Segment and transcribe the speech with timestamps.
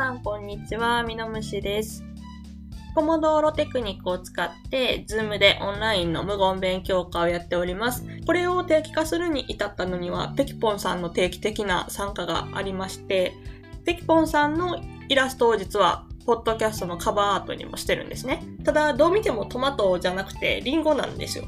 [0.00, 1.02] さん、こんにちは。
[1.02, 2.02] みのむしです。
[2.94, 8.06] ポモドーロテクニックを使って、 Zoom でオンラインの無言勉強会をやっております。
[8.24, 13.34] これを定期化するに至ったのには、ペキポンさんの定期的な参加がありまして、
[13.84, 14.80] ペキポンさんの
[15.10, 18.42] イラストを実は、ポッドキャストのカバーアートにもしてるんですね。
[18.64, 21.44] ただ、どう見てもトマトじゃなくて、リンゴなんですよ。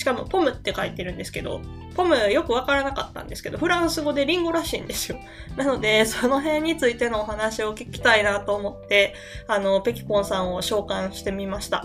[0.00, 1.60] しかも、 pomme って書いてるんですけど、
[1.94, 5.18] pomme よくわからなかったんですけど、フランス語でリンゴらしいんですよ。
[5.58, 9.12] なので、その辺についてのお話を聞きたいなと思って、
[9.46, 11.84] あの、ペキポンさんを召喚してみました。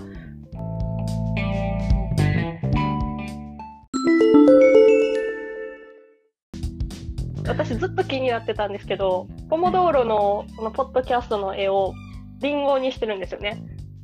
[7.46, 11.94] 私ずっと気になってたんですけど、ポモドーロのこのポッドキャストの絵を
[12.40, 13.62] リンゴにしてるんですよね。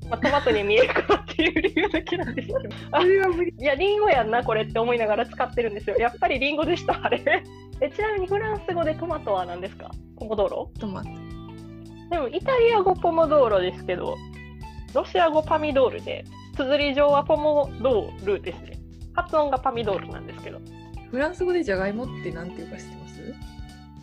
[0.09, 2.59] まあ、トマトに見えるからっていう理由だけなんですけど。
[2.61, 5.95] いや、リンゴやんな、これって思いながら使ってるんですよ。
[5.97, 7.43] やっぱりリンゴでした、あれ。
[7.79, 9.89] えちなみにフランス語でトマトは何ですか？
[10.17, 11.09] ポモドーロトマト。
[12.09, 14.17] でもイタリア語ポモドーロですけど、
[14.93, 18.77] ロシア語パミドールで、綴り上はポモドールですね。
[19.13, 20.59] 発音がパミドールなんですけど。
[21.09, 23.33] フランス語でじゃがいもってなんていうか知ってます？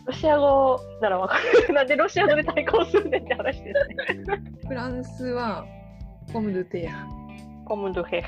[0.07, 1.73] ロシア語ならわかる。
[1.73, 4.43] なんでロシア語で対抗するねんって話ですね。
[4.67, 5.65] フランスは
[6.31, 7.07] ポムドゥテア。
[7.67, 8.23] ポムドゥヘ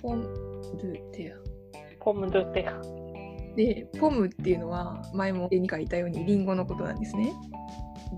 [0.00, 0.22] ポム
[0.80, 1.34] ドゥテ
[1.98, 2.80] ポムドゥテア。
[3.56, 7.32] で、ポムっていうのは前も絵に描いたようにリンゴのことなんですね。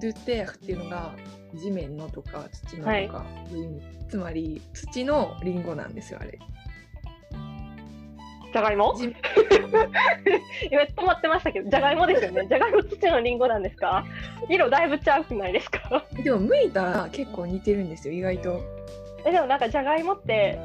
[0.03, 1.15] ドゥテアっていうのが
[1.55, 3.11] 地面のとか土のとか、はい
[4.11, 6.39] つまり土のリンゴなんですよ、あれ。
[8.53, 12.47] じゃがいもじ今止まってましたけど、じゃがいもですよね。
[12.49, 14.05] じゃがいも土のリンゴなんですか？
[14.49, 16.05] 色だいぶちゃうくないですか？
[16.23, 18.63] でも剥いたら結構似てるんですよ、意外と。
[19.27, 20.59] えでもなんかじゃがいもって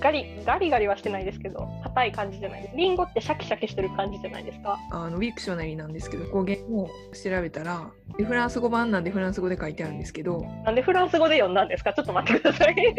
[0.00, 2.76] ガリガリガリはしてないですけど、硬い感じじゃないです。
[2.76, 4.78] リンゴってシャキシャキしてる感じじゃないですか？
[4.90, 11.92] あのウィクショナリーなんですけど語源を調べたらでフランス語版なんでフランス語で書いてあるんですけどなんでフランス語で読んだんですか？
[11.92, 12.96] ちょっと待ってください。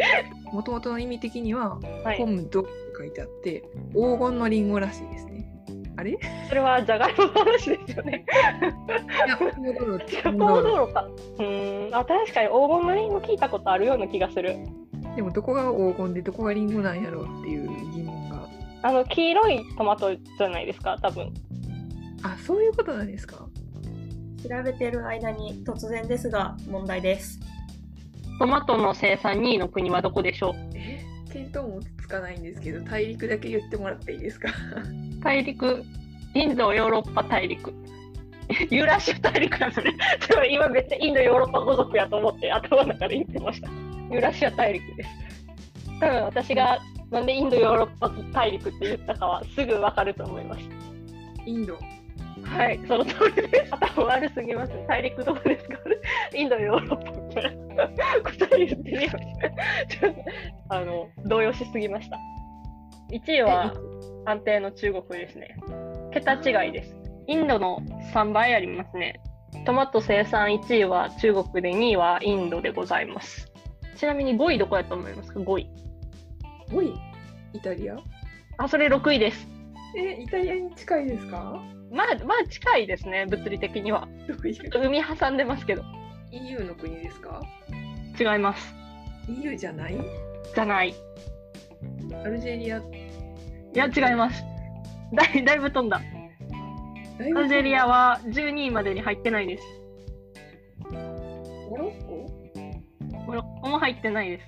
[0.52, 2.26] もともとの意味的にははいポ。
[2.26, 5.44] ムドって書いてあって黄金のリンゴらしいですね。
[5.96, 6.12] あれ？
[6.12, 8.24] いそれはじゃがいもの話ですよね。
[9.26, 9.74] や、ポム
[10.62, 11.02] ドロか。
[11.02, 14.58] うーん、あ、確かに黄金のリンゴ聞いたことあるような気がする。
[15.16, 18.48] でもどこが黄金でどこがリンゴなんやろうっていう疑問が。
[18.82, 21.32] あの、黄色いトマトじゃないですか、多分。
[22.22, 23.46] あ、そういうことなんですか？
[24.46, 27.40] 調べてる間に突然ですが問題です。
[28.38, 30.54] トマトの生産2位の国はどこでしょう？
[30.74, 31.02] え？
[31.34, 34.48] 見当もつかないんですけど大陸だけ言ってもらっていいですか？
[35.22, 35.82] 大陸、
[36.34, 37.72] インド、ヨーロッパ大陸。
[38.70, 39.94] ユーラシア大陸なんですね。
[40.52, 43.70] 今めっちゃインド、ヨーロッパ語族やと思って頭の中で言ってました。
[44.10, 45.10] ユーラシア大陸です。
[46.00, 46.78] 多分私が
[47.10, 50.62] なんでインド、ヨーロッパ大陸って言ったかはすぐわかると思います。
[51.46, 51.78] インド？
[52.44, 53.74] はい、その通りです。
[53.74, 54.72] 頭悪すぎます。
[54.88, 55.78] 大陸どこですか？
[56.34, 59.18] インド、ヨーロッパみたいな答え言ってみました。
[59.98, 60.20] ちょっと、
[60.68, 62.18] あの、動揺しすぎました。
[63.10, 63.72] 1位は
[64.26, 65.56] 安定の中国ですね。
[66.12, 66.96] 桁違いです。
[67.28, 67.80] インドの
[68.12, 69.20] 3倍ありますね。
[69.64, 73.50] トマト生産1位は中国で2位はインドでございます。
[73.96, 75.68] ちなみに5位どこやと思いますか ?5 位。
[76.70, 76.94] 5位？
[77.52, 77.96] イタリア？
[78.58, 79.46] あ、それ6位です。
[79.96, 81.62] え、イタリアに近いですか？
[81.92, 84.08] まあ、まあ近いですね、物理的には。
[84.72, 85.82] 海挟んでますけど。
[86.32, 87.42] EU の国ですか？
[88.18, 88.74] 違います。
[89.28, 89.96] EU じゃない？
[90.54, 90.90] じゃない。
[90.90, 90.94] い
[92.24, 92.82] アルジェリア？
[93.74, 94.42] や、違います。
[95.12, 96.00] だいだいぶ飛んだ。
[97.20, 99.64] アルジェリアは12位までに入ってないです。
[100.90, 102.43] モロッコ？
[103.74, 104.46] も入ってないです。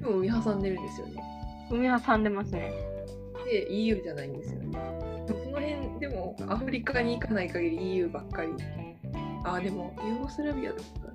[0.00, 1.22] でも海挟んでるんですよね
[1.70, 2.72] 海挟んでますね。
[3.46, 4.78] で EU じゃないんですよね
[5.26, 8.48] その辺でもアフリカに行かない限り EU ばっかり
[9.44, 11.06] あでもユーゴスラビアとか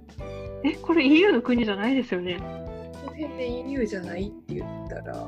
[0.63, 2.37] え、これ EU の国じゃないですよね。
[2.37, 5.27] この辺で EU じゃないって言ったら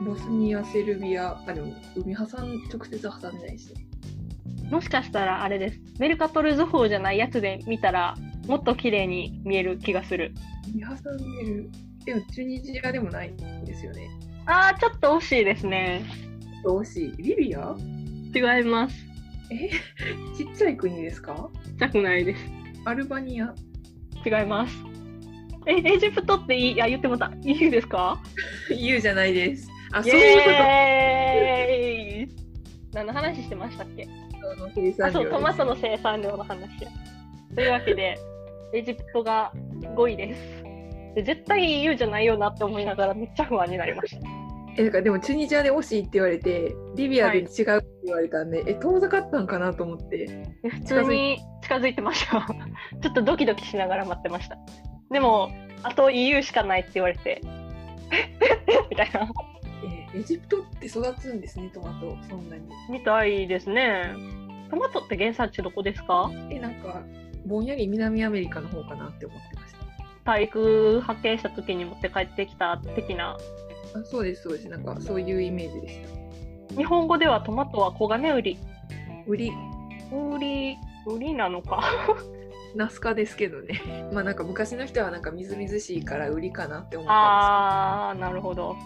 [0.00, 2.26] ボスニア、セルビア、あ、でも海挟ん、
[2.72, 3.84] 直接挟んでないしね。
[4.70, 5.80] もしかしたらあれです。
[5.98, 8.14] メルカトル図法じゃないやつで見たら、
[8.46, 10.32] もっと綺麗に見える気がする。
[10.74, 11.70] 海挟んでる。
[12.04, 14.08] でもチュニジアでもないんですよね。
[14.46, 16.02] あー、ちょっと惜しいですね。
[16.64, 17.22] 惜しい。
[17.22, 17.74] リビア？
[18.34, 18.96] 違います。
[20.36, 21.50] ちっちゃい国ですか？
[21.64, 22.44] ちっちゃくないです。
[22.84, 23.54] アルバニア？
[24.24, 24.74] 違います。
[25.66, 27.30] え、エジプトっていい、あ、言ってもた。
[27.42, 28.22] EU ですか
[28.74, 29.68] ?EU じゃないです。
[29.92, 30.50] あ、イそういうこと
[32.94, 34.08] 何の話してましたっけ？
[35.02, 36.90] あそう、量トマトの生産量の話や。
[37.54, 38.18] というわけで、
[38.74, 39.52] エジプトが
[39.96, 40.62] 5位です。
[41.16, 44.26] で絶対 EU じゃないよなって思いながらめっちゃ不安になりました。
[44.78, 47.56] え、だからでもチュニジアで惜しいって言われて、リビアで違うって
[48.04, 50.26] 言われたんで、え、遠ざかったんかなと思って。
[50.62, 52.46] で普通に近近づいてました。
[53.02, 54.56] ちょっとドキドキしながら待ってました。
[55.10, 55.50] でも、
[55.82, 57.40] あと EU しかないって言われて、
[58.90, 59.20] みたいな。
[59.84, 62.62] えーエジプトって育つんですね、トマト、そんなに。
[62.90, 64.12] みたいですね。
[64.68, 66.30] トマトって原産地どこですか？
[66.50, 67.00] え、なんか、
[67.50, 69.70] ぼんやり南アメリカの方かなって思ってまし
[70.24, 73.36] 体育発見した時に持って帰ってきた的な。
[73.92, 74.00] た。
[74.00, 74.68] あそうです、そうです。
[74.68, 75.98] なんか、そういうイメージでし
[76.68, 76.76] た。
[76.76, 78.58] 日本語ではトマトは黄金売り。
[79.26, 79.52] 売り、
[80.12, 80.76] 売り、
[81.06, 81.82] 売りなのか。
[82.76, 83.80] ナスカですけどね。
[84.12, 88.76] まあなんか昔の人はなんかみずみずしいから売りかなって思ったんあー、なるほど。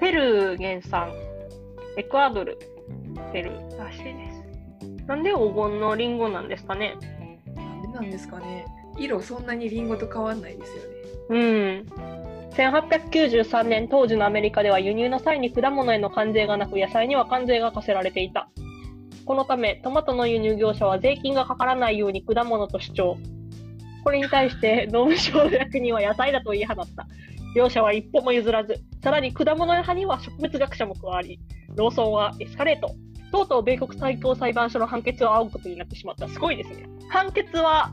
[0.00, 1.12] ペルー原産、
[1.98, 2.58] エクアドル、
[3.34, 5.06] ペルーらしいです。
[5.06, 6.94] なんで黄金のリンゴなんですかね。
[8.00, 8.66] なんですかね。
[8.98, 10.88] 色そんなにリンゴと変わんないですよね。
[11.30, 11.86] うん。
[12.50, 18.50] 1893年当時のアメリカでは輸入の際に果物への関税がなく野菜には関税が課せられていた。
[19.24, 23.18] このためトマトの輸入業者は税金がかからないように果物と主張。
[24.02, 27.06] これに対して農務省の役人は野菜だと言い放った。
[27.54, 31.38] 両者は一歩も譲らず、さらに果物派には植物学者も加わり、
[31.74, 32.94] 論争はエスカレート。
[33.30, 36.28] とうとう米国最高裁判所の判決を仰ぐことになってしまった。
[36.28, 36.88] すごいですね。
[37.08, 37.92] 判決は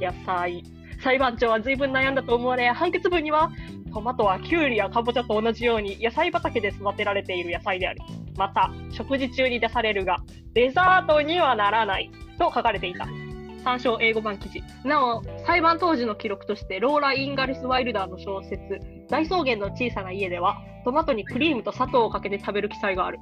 [0.00, 0.62] 野菜。
[1.02, 3.50] 裁判長は随分悩んだと思われ、判決文には
[3.92, 8.00] トマトはキュウリやカボチャと同じように野菜畑で育てられている野菜である。
[8.36, 10.16] また、食事中に出されるが、
[10.52, 13.06] デザートにはならないと書かれていた。
[13.62, 14.62] 参照英語版記事。
[14.84, 23.20] なお、裁判当時の記録として、ローラ・インガリス・ワイルダーの小説、大草原の小さな家では、トマトにクリームと砂糖をかけて食べる記載がある。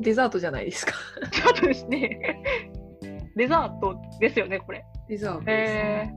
[0.00, 0.92] デザートじゃないですか。
[1.30, 2.42] ちょっとですね、
[3.36, 4.84] デザートですよね、これ。
[5.08, 6.10] デザートです、え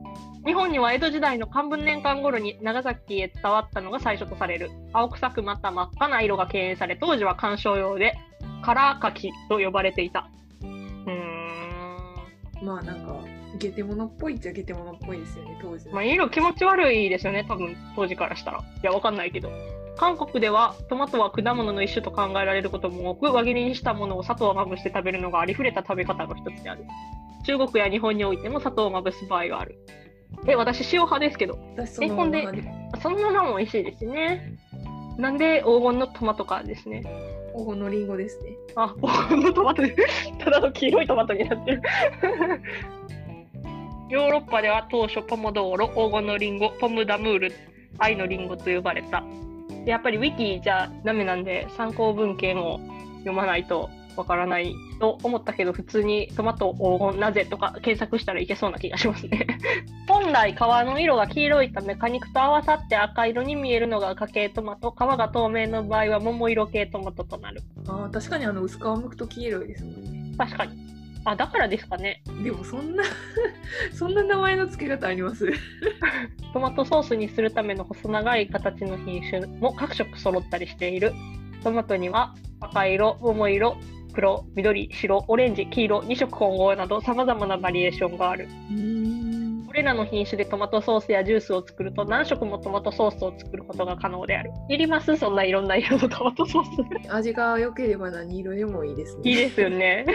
[0.43, 0.47] ー。
[0.47, 4.69] 日本には江戸時代の漢文年間頃に長崎へ伝わったのが最初とされる。
[4.93, 8.13] 青臭くまた真っ赤な色が敬遠され当時は観賞用で
[8.63, 10.29] カラーカキと呼ばれていた。
[10.61, 12.65] うーん。
[12.65, 13.19] まあなんか、
[13.57, 15.93] ゲテモノっぽいっちゃゲテモノっぽいですよね、当時の。
[15.93, 18.59] まあ色気持ち悪いですよね多分当時からしたら。
[18.59, 19.49] いやわかんないけど
[19.99, 26.85] 韓国ではトマトは果物の一種と考えられることも多く輪切りにしたものを砂糖をまぶして食べるのがありふれた食べ方の一つである
[27.45, 29.77] 中国や日本においても砂糖をまぶす場合がある
[30.47, 32.47] え私塩派ですけど私そのえほんで
[33.01, 34.57] そのままも美味しいですね。
[35.17, 37.03] なんで黄金のトマトかですね。
[37.55, 38.55] 黄金のリンゴですね。
[38.75, 39.95] あ、黄金のトマトで、
[40.39, 41.81] ただの黄色いトマトになってる。
[44.09, 47.53] ヨーロッパでは当初ポモドーロ、黄金のリンゴ、ポムダムール、
[47.97, 49.23] 愛のリンゴと呼ばれた。
[49.89, 52.79] でやっぱりウィキじゃダメなんで参考文献を
[53.21, 59.47] 読まないとわからないと思ったけど普通にトマト黄金なぜとか検索したらいけそうな気がしますね。
[60.07, 67.63] 本来皮の色が黄色いため果肉と合わさって赤色に見えるのが赤系トマト皮が透明の場合は桃色系トマトとなる。
[67.87, 70.35] ああ、確かにあの薄皮むくと黄色いですもんね。
[70.37, 70.88] 確かに
[71.25, 72.21] あだからですかね。
[72.43, 73.03] でもそんな、
[73.93, 75.51] そんな名前の付け方あります？
[76.53, 81.13] トマトソースにするための細長い形の品種も各色揃ったりしている。
[81.63, 83.77] トマトには赤色桃色
[84.13, 88.47] 黒緑白オレンジ黄色2色混合などさまざまなバリエーションがある。
[89.67, 94.51] これらの品種でトマトソースやジュースを作ると何色もトマトソースを作ることが可能である。
[94.67, 95.15] いります？
[95.17, 97.13] そんないろんな色のトマトソース。
[97.13, 99.21] 味が良ければ何色でもいいですね。
[99.29, 100.05] いいですよね。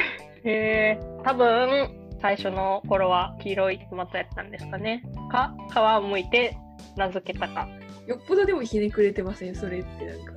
[0.44, 1.88] へえ多分
[2.20, 5.02] 最初の頃は黄色いトマトやったんですかね。
[5.30, 6.56] か皮を剥いて
[6.96, 7.68] 名付けたか。
[8.06, 10.32] よっぽどでもひねくれてません、それってなんか。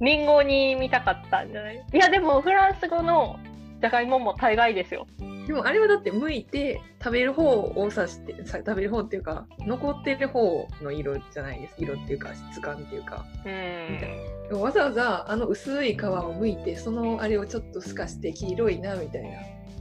[0.00, 1.84] リンゴに見たかったんじゃない？
[1.92, 3.36] いやでもフランス語の
[3.80, 5.06] じゃがいもも大概ですよ。
[5.46, 11.74] でもあれはだって剥いて食べる方を指してさ食べる方っていうか残ってる方の色じゃないです。
[11.78, 13.24] 色っていうか質感っていうか。
[13.44, 14.60] うーん。
[14.60, 19.28] わざわざあの薄い皮を剥いてそのあれをちょっと透かして黄色いなみたいな。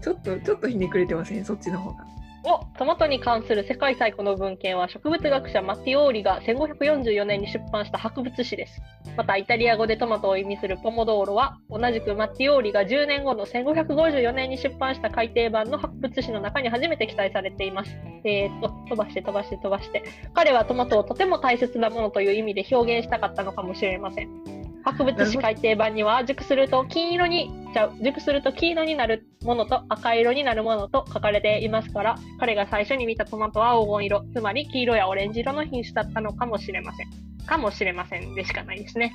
[0.02, 1.44] ちょっとちょっとひねくれてません？
[1.44, 2.06] そっちの方が
[2.44, 8.82] おトマトに関する世界最古の文献は植物学者マティオーリが1544年に出版した博物誌です。
[9.18, 17.92] またイタリア語でトマトを意味するポモドーロは同じくマティオーリが10年後の1554年に出版した改訂版の博物誌の中に初めて記載されています。
[18.24, 20.04] えー、っと飛ばして飛ばして飛ばして
[20.34, 24.67] 彼はトマトをとても大切なものという意味で表現したかったのかもしれません。
[24.84, 37.08] 博物誌改訂版には熟すると金色にちゃう熟すると黄色になるものと赤色になるものと書かれていますから彼が最初に見たトマトは黄金色つまり黄色やオレンジ色の品種だったのかもしれません。
[37.46, 39.14] かもしれませんでしかないですね。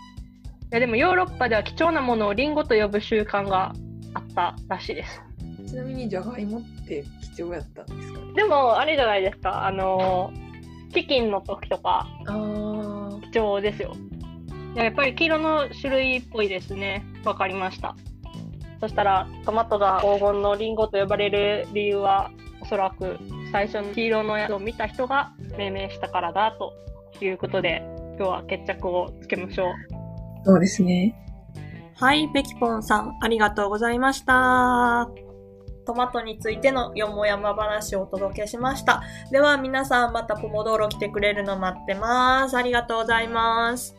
[0.71, 3.75] いやでもヨーロッパでは貴重なものをリンゴと呼ぶ習慣が
[4.14, 5.23] あったらしいです。
[5.66, 7.04] ちなみにじゃがいもって
[7.37, 8.21] 貴重やったんですか？
[8.21, 9.66] ねでもあれじゃないですか。
[9.66, 10.33] あの
[10.95, 12.07] チキンの時とか
[13.33, 13.95] 貴重ですよ。
[14.12, 14.12] い
[14.75, 17.97] ややっぱり黄色の種類っぽいですねわかりました
[18.81, 23.19] そしたらトマトが黄金のリンゴと呼ばれる理由はおそらく
[23.50, 26.73] 最初の黄色のやつを見た人が命名したからだと
[27.25, 27.83] いうことで、
[28.19, 29.73] 今日は決着をつけましょう。
[30.45, 31.14] そうですね。
[31.97, 35.09] はい、ペキポンさん、ありがとうございました。
[35.85, 39.02] トマトについてのよもやま話をお届けしました。
[39.33, 42.57] では皆さんまたポモドーロ来てくれるの待ってます。
[42.57, 43.97] ありがとうございます。